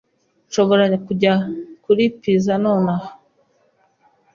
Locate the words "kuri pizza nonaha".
1.83-3.09